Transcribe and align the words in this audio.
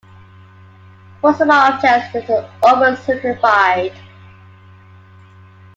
For 1.21 1.31
some 1.35 1.51
objects, 1.51 2.11
this 2.11 2.27
is 2.27 2.43
over-simplified. 2.63 3.93